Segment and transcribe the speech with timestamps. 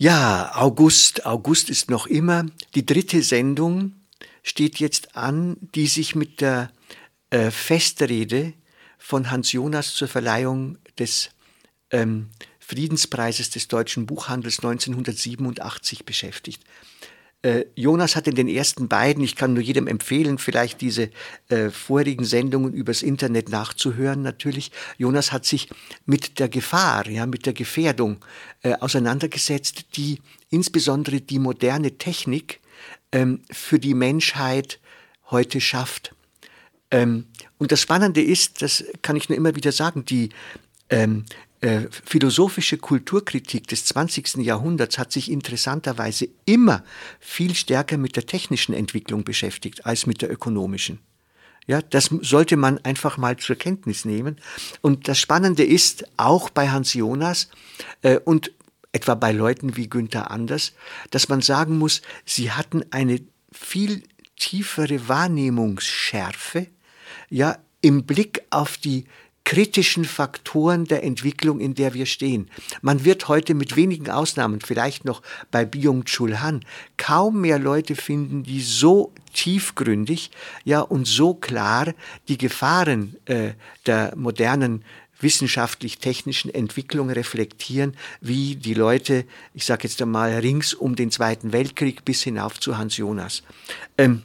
[0.00, 1.26] Ja, August.
[1.26, 2.46] August ist noch immer.
[2.76, 3.94] Die dritte Sendung
[4.44, 6.70] steht jetzt an, die sich mit der
[7.30, 8.52] äh, Festrede
[8.96, 11.30] von Hans Jonas zur Verleihung des
[11.90, 12.30] ähm,
[12.60, 16.62] Friedenspreises des deutschen Buchhandels 1987 beschäftigt.
[17.42, 21.10] Äh, Jonas hat in den ersten beiden, ich kann nur jedem empfehlen, vielleicht diese
[21.48, 24.72] äh, vorigen Sendungen übers Internet nachzuhören, natürlich.
[24.96, 25.68] Jonas hat sich
[26.04, 28.24] mit der Gefahr, ja, mit der Gefährdung
[28.62, 32.60] äh, auseinandergesetzt, die insbesondere die moderne Technik
[33.12, 34.80] ähm, für die Menschheit
[35.30, 36.14] heute schafft.
[36.90, 37.26] Ähm,
[37.58, 40.30] und das Spannende ist, das kann ich nur immer wieder sagen, die
[40.90, 41.24] ähm,
[41.60, 44.36] äh, philosophische Kulturkritik des 20.
[44.36, 46.84] Jahrhunderts hat sich interessanterweise immer
[47.18, 51.00] viel stärker mit der technischen Entwicklung beschäftigt als mit der ökonomischen.
[51.66, 54.36] Ja, das sollte man einfach mal zur Kenntnis nehmen.
[54.80, 57.50] Und das Spannende ist, auch bei Hans Jonas
[58.02, 58.52] äh, und
[58.92, 60.72] etwa bei Leuten wie Günther Anders,
[61.10, 63.20] dass man sagen muss, sie hatten eine
[63.52, 64.02] viel
[64.36, 66.68] tiefere Wahrnehmungsschärfe,
[67.28, 69.04] ja, im Blick auf die
[69.48, 72.50] kritischen Faktoren der Entwicklung, in der wir stehen.
[72.82, 76.66] Man wird heute mit wenigen Ausnahmen, vielleicht noch bei Byung-Chul Han,
[76.98, 80.32] kaum mehr Leute finden, die so tiefgründig
[80.64, 81.94] ja und so klar
[82.28, 83.52] die Gefahren äh,
[83.86, 84.84] der modernen
[85.18, 89.24] wissenschaftlich-technischen Entwicklung reflektieren, wie die Leute,
[89.54, 93.42] ich sage jetzt einmal, rings um den Zweiten Weltkrieg bis hinauf zu Hans Jonas.
[93.96, 94.24] Ähm,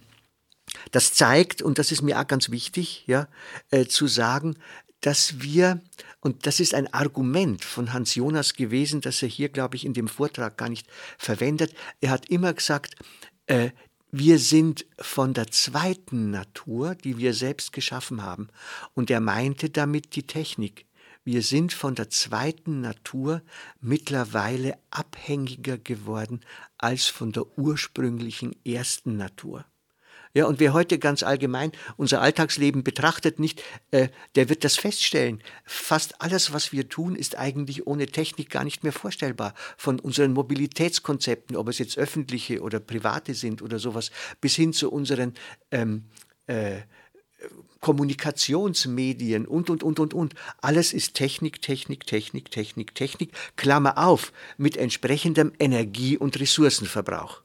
[0.92, 3.28] das zeigt, und das ist mir auch ganz wichtig, ja,
[3.72, 4.56] äh, zu sagen,
[5.04, 5.82] dass wir,
[6.22, 9.94] und das ist ein Argument von Hans Jonas gewesen, das er hier, glaube ich, in
[9.94, 10.88] dem Vortrag gar nicht
[11.18, 11.76] verwendet.
[12.00, 12.96] Er hat immer gesagt,
[13.48, 13.72] äh,
[14.12, 18.48] wir sind von der zweiten Natur, die wir selbst geschaffen haben.
[18.94, 20.86] Und er meinte damit die Technik.
[21.26, 23.42] Wir sind von der zweiten Natur
[23.82, 26.42] mittlerweile abhängiger geworden
[26.78, 29.66] als von der ursprünglichen ersten Natur.
[30.36, 33.62] Ja, und wer heute ganz allgemein unser Alltagsleben betrachtet, nicht,
[33.92, 35.44] äh, der wird das feststellen.
[35.64, 39.54] Fast alles, was wir tun, ist eigentlich ohne Technik gar nicht mehr vorstellbar.
[39.78, 44.10] Von unseren Mobilitätskonzepten, ob es jetzt öffentliche oder private sind oder sowas,
[44.42, 45.36] bis hin zu unseren
[45.70, 46.06] ähm,
[46.48, 46.82] äh,
[47.80, 50.34] Kommunikationsmedien und, und, und, und, und.
[50.62, 57.42] Alles ist Technik, Technik, Technik, Technik, Technik, Klammer auf, mit entsprechendem Energie- und Ressourcenverbrauch.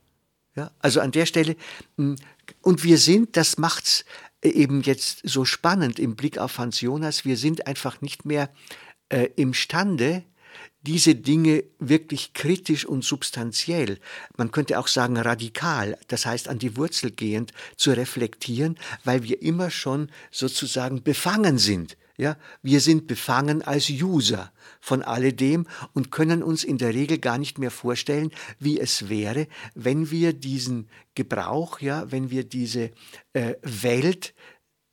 [0.54, 1.56] Ja, also an der Stelle
[1.96, 2.16] hm,
[2.62, 4.04] und wir sind, das macht's
[4.42, 8.50] eben jetzt so spannend im Blick auf Hans Jonas, wir sind einfach nicht mehr
[9.08, 10.24] äh, imstande,
[10.82, 13.98] diese Dinge wirklich kritisch und substanziell,
[14.36, 19.42] man könnte auch sagen radikal, das heißt an die Wurzel gehend, zu reflektieren, weil wir
[19.42, 26.42] immer schon sozusagen befangen sind ja, wir sind befangen als User von alledem und können
[26.42, 31.80] uns in der Regel gar nicht mehr vorstellen, wie es wäre, wenn wir diesen Gebrauch,
[31.80, 32.90] ja, wenn wir diese
[33.32, 34.34] äh, Welt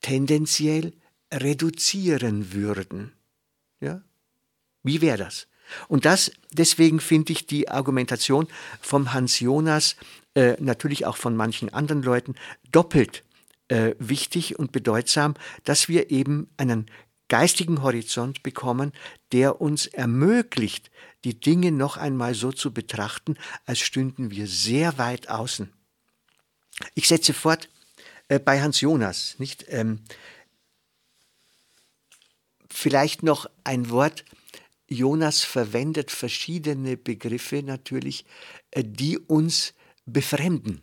[0.00, 0.92] tendenziell
[1.34, 3.12] reduzieren würden.
[3.80, 4.02] Ja?
[4.84, 5.48] Wie wäre das?
[5.88, 8.46] Und das, deswegen finde ich die Argumentation
[8.80, 9.96] vom Hans Jonas,
[10.34, 12.36] äh, natürlich auch von manchen anderen Leuten,
[12.70, 13.24] doppelt
[13.68, 15.34] äh, wichtig und bedeutsam,
[15.64, 16.86] dass wir eben einen
[17.28, 18.92] geistigen Horizont bekommen,
[19.32, 20.90] der uns ermöglicht,
[21.24, 25.72] die Dinge noch einmal so zu betrachten, als stünden wir sehr weit außen.
[26.94, 27.68] Ich setze fort
[28.28, 29.64] äh, bei Hans Jonas, nicht?
[29.68, 30.00] Ähm,
[32.70, 34.24] vielleicht noch ein Wort.
[34.88, 38.24] Jonas verwendet verschiedene Begriffe natürlich,
[38.70, 39.74] äh, die uns
[40.04, 40.82] befremden.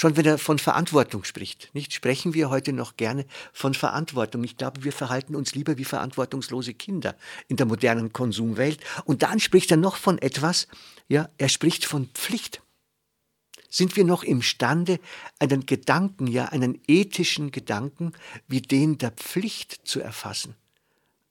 [0.00, 4.42] Schon wenn er von Verantwortung spricht, nicht sprechen wir heute noch gerne von Verantwortung.
[4.44, 7.14] Ich glaube, wir verhalten uns lieber wie verantwortungslose Kinder
[7.48, 8.80] in der modernen Konsumwelt.
[9.04, 10.68] Und dann spricht er noch von etwas,
[11.08, 12.62] ja, er spricht von Pflicht.
[13.68, 15.00] Sind wir noch imstande,
[15.38, 18.12] einen Gedanken, ja, einen ethischen Gedanken
[18.48, 20.54] wie den der Pflicht zu erfassen?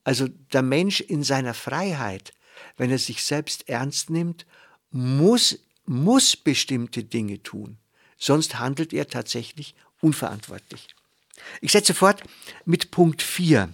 [0.04, 2.33] Also der Mensch in seiner Freiheit,
[2.77, 4.45] wenn er sich selbst ernst nimmt,
[4.92, 5.57] muss,
[5.88, 7.80] muss bestimmte Dinge tun
[8.19, 10.88] sonst handelt er tatsächlich unverantwortlich.
[11.62, 12.21] Ich setze fort
[12.66, 13.69] mit Punkt 4.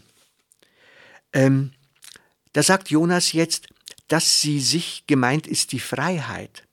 [1.34, 1.74] Ähm,
[2.54, 3.68] Da sagt Jonas jetzt,
[4.08, 6.64] dass sie sich, gemeint ist die Freiheit,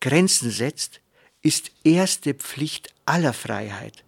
[0.00, 1.00] Grenzen setzt,
[1.42, 4.04] ist erste Pflicht aller Freiheit,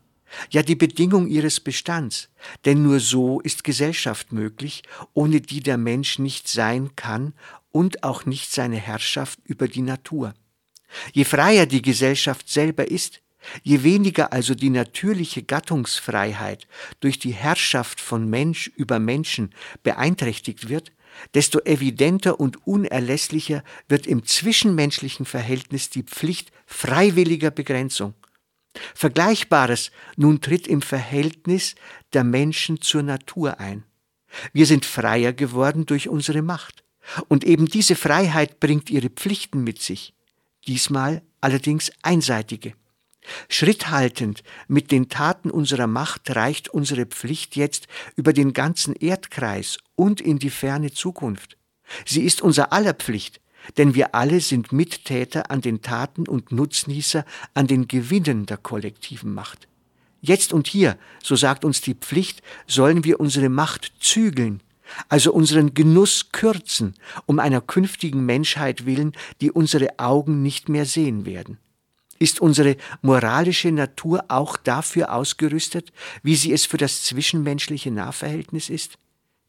[0.51, 2.29] ja die Bedingung ihres Bestands,
[2.65, 4.83] denn nur so ist Gesellschaft möglich,
[5.15, 7.35] ohne die der Mensch nicht sein kann
[7.71, 10.35] und auch nicht seine Herrschaft über die Natur.
[11.13, 13.21] Je freier die Gesellschaft selber ist,
[13.63, 16.67] je weniger also die natürliche Gattungsfreiheit
[17.01, 20.93] durch die Herrschaft von Mensch über Menschen beeinträchtigt wird,
[21.35, 28.15] desto evidenter und unerlässlicher wird im zwischenmenschlichen Verhältnis die Pflicht freiwilliger Begrenzung.
[28.95, 31.75] Vergleichbares nun tritt im Verhältnis
[32.13, 33.85] der Menschen zur Natur ein.
[34.53, 36.85] Wir sind freier geworden durch unsere Macht.
[37.29, 40.15] Und eben diese Freiheit bringt ihre Pflichten mit sich,
[40.71, 42.75] diesmal allerdings einseitige.
[43.49, 50.21] Schritthaltend mit den Taten unserer Macht reicht unsere Pflicht jetzt über den ganzen Erdkreis und
[50.21, 51.57] in die ferne Zukunft.
[52.07, 53.41] Sie ist unser aller Pflicht,
[53.79, 59.35] denn wir alle sind Mittäter an den Taten und Nutznießer an den Gewinnen der kollektiven
[59.35, 59.67] Macht.
[60.21, 64.63] Jetzt und hier, so sagt uns die Pflicht, sollen wir unsere Macht zügeln,
[65.09, 66.95] also unseren Genuss kürzen,
[67.27, 71.59] um einer künftigen Menschheit willen, die unsere Augen nicht mehr sehen werden.
[72.19, 75.91] Ist unsere moralische Natur auch dafür ausgerüstet,
[76.23, 78.99] wie sie es für das zwischenmenschliche Nahverhältnis ist?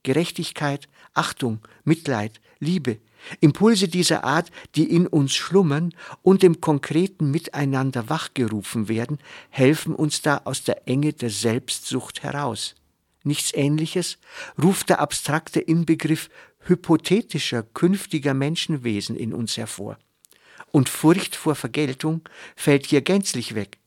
[0.04, 3.00] Gerechtigkeit, Achtung, Mitleid, Liebe,
[3.40, 10.22] Impulse dieser Art, die in uns schlummern und im konkreten Miteinander wachgerufen werden, helfen uns
[10.22, 12.76] da aus der Enge der Selbstsucht heraus.
[13.24, 14.18] Nichts Ähnliches
[14.62, 16.30] ruft der abstrakte Inbegriff
[16.60, 19.98] hypothetischer künftiger Menschenwesen in uns hervor
[20.72, 22.22] und Furcht vor Vergeltung
[22.56, 23.78] fällt hier gänzlich weg.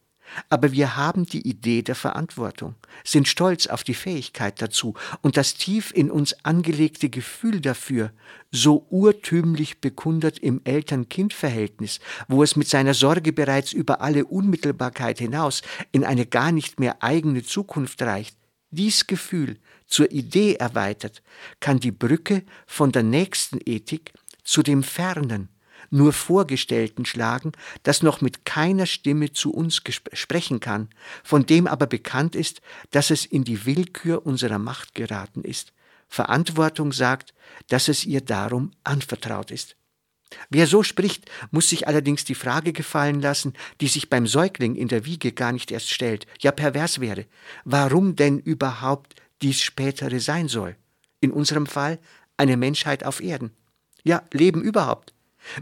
[0.48, 5.54] Aber wir haben die Idee der Verantwortung, sind stolz auf die Fähigkeit dazu und das
[5.54, 8.10] tief in uns angelegte Gefühl dafür,
[8.50, 15.62] so urtümlich bekundert im Eltern-Kind-Verhältnis, wo es mit seiner Sorge bereits über alle Unmittelbarkeit hinaus
[15.92, 18.36] in eine gar nicht mehr eigene Zukunft reicht,
[18.74, 21.22] dies Gefühl zur Idee erweitert,
[21.60, 24.12] kann die Brücke von der nächsten Ethik
[24.42, 25.48] zu dem fernen,
[25.90, 29.82] nur Vorgestellten schlagen, das noch mit keiner Stimme zu uns
[30.12, 30.88] sprechen kann,
[31.22, 32.60] von dem aber bekannt ist,
[32.90, 35.72] dass es in die Willkür unserer Macht geraten ist.
[36.08, 37.34] Verantwortung sagt,
[37.68, 39.76] dass es ihr darum anvertraut ist.
[40.50, 44.88] Wer so spricht, muss sich allerdings die Frage gefallen lassen, die sich beim Säugling in
[44.88, 47.26] der Wiege gar nicht erst stellt, ja pervers wäre,
[47.64, 50.76] warum denn überhaupt dies spätere sein soll.
[51.20, 51.98] In unserem Fall
[52.36, 53.52] eine Menschheit auf Erden.
[54.02, 55.13] Ja, Leben überhaupt.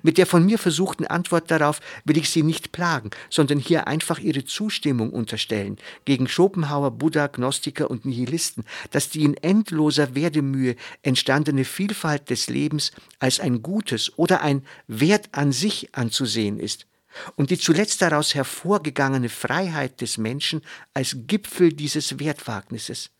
[0.02, 4.19] Mit der von mir versuchten Antwort darauf will ich Sie nicht plagen, sondern hier einfach
[4.19, 11.64] Ihre Zustimmung unterstellen gegen Schopenhauer, Buddha, Gnostiker und Nihilisten, dass die in endloser Werdemühe entstandene
[11.64, 16.87] Vielfalt des Lebens als ein Gutes oder ein Wert an sich anzusehen ist
[17.37, 20.62] und die zuletzt daraus hervorgegangene Freiheit des Menschen
[20.94, 23.11] als Gipfel dieses Wertwagnisses.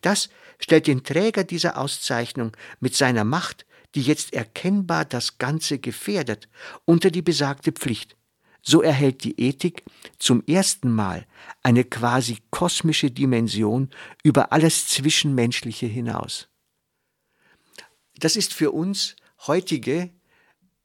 [0.00, 0.28] Das
[0.58, 6.48] stellt den Träger dieser Auszeichnung mit seiner Macht die jetzt erkennbar das Ganze gefährdet,
[6.84, 8.16] unter die besagte Pflicht.
[8.62, 9.84] So erhält die Ethik
[10.18, 11.26] zum ersten Mal
[11.62, 13.90] eine quasi kosmische Dimension
[14.22, 16.48] über alles Zwischenmenschliche hinaus.
[18.14, 19.16] Das ist für uns
[19.48, 20.10] heutige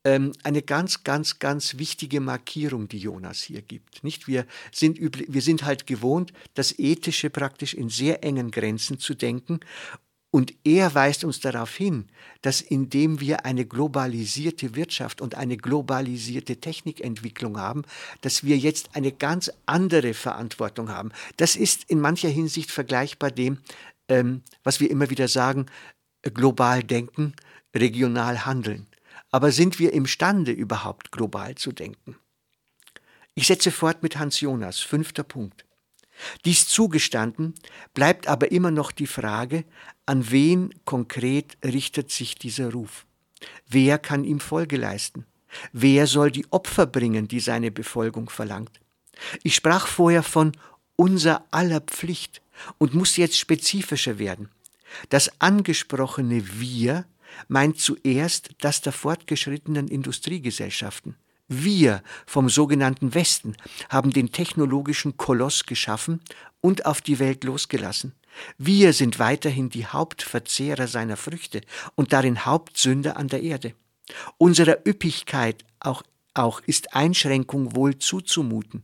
[0.03, 4.03] ähm, eine ganz, ganz, ganz wichtige Markierung, die Jonas hier gibt.
[4.03, 4.27] Nicht?
[4.27, 9.59] Wir, sind wir sind halt gewohnt, das Ethische praktisch in sehr engen Grenzen zu denken
[10.29, 12.09] und er weist uns darauf hin,
[12.41, 17.83] dass indem wir eine globalisierte Wirtschaft und eine globalisierte Technikentwicklung haben,
[18.21, 21.11] dass wir jetzt eine ganz andere Verantwortung haben.
[21.37, 23.59] Das ist in mancher Hinsicht vergleichbar dem,
[24.09, 25.67] ähm, was wir immer wieder sagen,
[26.21, 27.33] global denken,
[27.73, 28.87] regional handeln.
[29.31, 32.17] Aber sind wir imstande, überhaupt global zu denken?
[33.33, 35.65] Ich setze fort mit Hans Jonas, fünfter Punkt.
[36.45, 37.53] Dies zugestanden,
[37.93, 39.63] bleibt aber immer noch die Frage,
[40.07, 43.05] an wen konkret richtet sich dieser Ruf?
[43.69, 45.25] Wer kann ihm Folge leisten?
[45.71, 48.79] Wer soll die Opfer bringen, die seine Befolgung verlangt?
[49.43, 50.51] Ich sprach vorher von
[50.95, 52.41] unser aller Pflicht
[52.77, 54.49] und muss jetzt spezifischer werden.
[55.09, 57.05] Das angesprochene Wir
[57.47, 61.15] meint zuerst das der fortgeschrittenen Industriegesellschaften.
[61.49, 63.55] Wir vom sogenannten Westen
[63.89, 66.21] haben den technologischen Koloss geschaffen
[66.61, 68.13] und auf die Welt losgelassen.
[68.57, 71.61] Wir sind weiterhin die Hauptverzehrer seiner Früchte
[71.95, 73.73] und darin Hauptsünder an der Erde.
[74.37, 76.03] Unserer Üppigkeit auch,
[76.33, 78.83] auch ist Einschränkung wohl zuzumuten.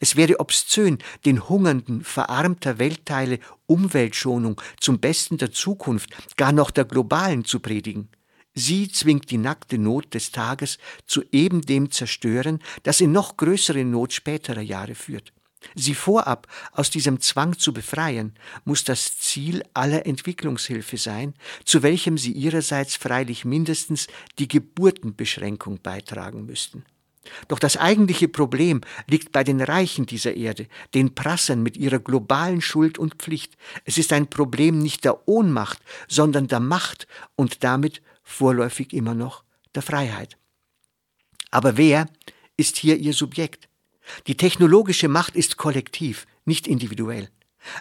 [0.00, 6.84] Es wäre obszön, den Hungernden verarmter Weltteile Umweltschonung zum Besten der Zukunft, gar noch der
[6.84, 8.08] globalen zu predigen.
[8.54, 13.84] Sie zwingt die nackte Not des Tages zu eben dem Zerstören, das in noch größere
[13.84, 15.32] Not späterer Jahre führt.
[15.74, 22.18] Sie vorab aus diesem Zwang zu befreien, muss das Ziel aller Entwicklungshilfe sein, zu welchem
[22.18, 24.06] sie ihrerseits freilich mindestens
[24.38, 26.84] die Geburtenbeschränkung beitragen müssten.
[27.48, 32.60] Doch das eigentliche Problem liegt bei den Reichen dieser Erde, den Prassern mit ihrer globalen
[32.60, 33.56] Schuld und Pflicht.
[33.84, 39.44] Es ist ein Problem nicht der Ohnmacht, sondern der Macht und damit vorläufig immer noch
[39.74, 40.36] der Freiheit.
[41.50, 42.08] Aber wer
[42.56, 43.68] ist hier ihr Subjekt?
[44.26, 47.28] Die technologische Macht ist kollektiv, nicht individuell.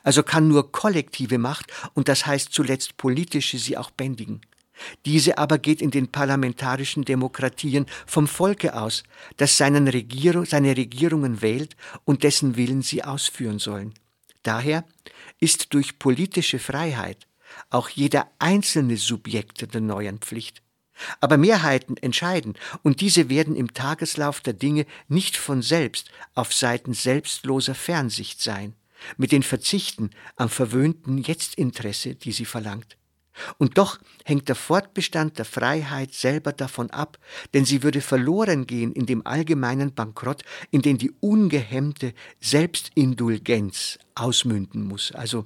[0.04, 4.42] Also kann nur kollektive Macht und das heißt zuletzt politische sie auch bändigen.
[5.06, 9.04] Diese aber geht in den parlamentarischen Demokratien vom Volke aus,
[9.38, 13.94] das seinen Regierung, seine Regierungen wählt und dessen Willen sie ausführen sollen.
[14.44, 14.84] Daher
[15.40, 17.28] ist durch politische Freiheit
[17.70, 20.62] auch jeder einzelne Subjekt der neuen Pflicht.
[21.20, 26.94] Aber Mehrheiten entscheiden, und diese werden im Tageslauf der Dinge nicht von selbst auf Seiten
[26.94, 28.74] selbstloser Fernsicht sein,
[29.18, 32.98] mit den Verzichten am verwöhnten Jetztinteresse, die sie verlangt.
[33.58, 37.18] Und doch hängt der Fortbestand der Freiheit selber davon ab,
[37.54, 44.84] denn sie würde verloren gehen in dem allgemeinen Bankrott, in den die ungehemmte Selbstindulgenz ausmünden
[44.84, 45.46] muss, also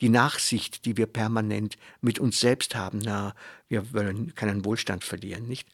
[0.00, 2.98] die Nachsicht, die wir permanent mit uns selbst haben.
[2.98, 3.34] Na,
[3.68, 5.68] wir wollen keinen Wohlstand verlieren, nicht?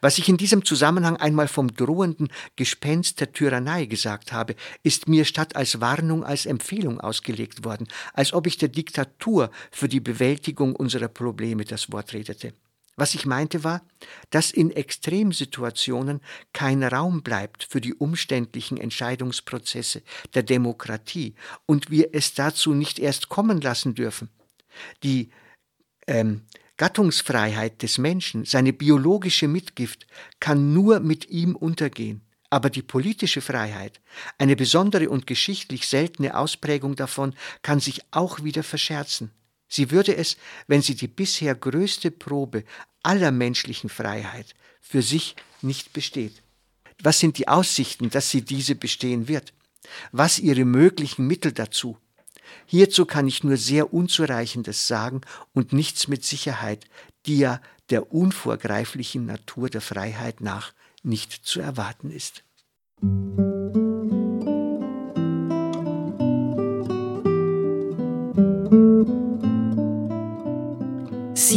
[0.00, 5.24] Was ich in diesem Zusammenhang einmal vom drohenden Gespenst der Tyrannei gesagt habe, ist mir
[5.24, 10.74] statt als Warnung als Empfehlung ausgelegt worden, als ob ich der Diktatur für die Bewältigung
[10.74, 12.54] unserer Probleme das Wort redete.
[12.96, 13.82] Was ich meinte war,
[14.30, 16.20] dass in Extremsituationen
[16.54, 20.02] kein Raum bleibt für die umständlichen Entscheidungsprozesse
[20.34, 21.34] der Demokratie
[21.66, 24.30] und wir es dazu nicht erst kommen lassen dürfen.
[25.02, 25.30] Die
[26.06, 26.42] ähm,
[26.78, 30.06] Gattungsfreiheit des Menschen, seine biologische Mitgift,
[30.40, 32.22] kann nur mit ihm untergehen.
[32.48, 34.00] Aber die politische Freiheit,
[34.38, 39.32] eine besondere und geschichtlich seltene Ausprägung davon, kann sich auch wieder verscherzen.
[39.68, 42.64] Sie würde es, wenn sie die bisher größte Probe
[43.02, 46.42] aller menschlichen Freiheit für sich nicht besteht.
[47.02, 49.52] Was sind die Aussichten, dass sie diese bestehen wird?
[50.12, 51.98] Was ihre möglichen Mittel dazu?
[52.66, 55.20] Hierzu kann ich nur sehr Unzureichendes sagen
[55.52, 56.84] und nichts mit Sicherheit,
[57.26, 62.42] die ja der unvorgreiflichen Natur der Freiheit nach nicht zu erwarten ist.